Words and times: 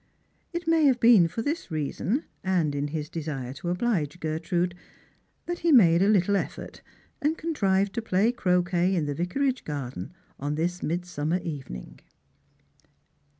It 0.51 0.67
may 0.67 0.85
have 0.85 0.99
been 0.99 1.27
for 1.27 1.43
this 1.43 1.69
reason, 1.69 2.23
and 2.43 2.73
in 2.73 2.87
his 2.87 3.07
desire 3.07 3.53
to 3.53 3.69
oblige 3.69 4.19
Gertrude, 4.19 4.73
that 5.45 5.59
he 5.59 5.71
made 5.71 6.01
a 6.01 6.07
little 6.07 6.35
effort, 6.35 6.81
and 7.21 7.37
contrived 7.37 7.93
to 7.93 8.01
play 8.01 8.31
croquet 8.31 8.95
in 8.95 9.05
the 9.05 9.13
Vicarage 9.13 9.63
garden 9.63 10.11
on 10.39 10.55
this 10.55 10.81
midsummer 10.81 11.37
evening. 11.43 11.99